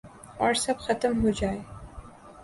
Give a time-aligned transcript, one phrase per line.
[0.37, 1.59] اور سب ختم ہوجائے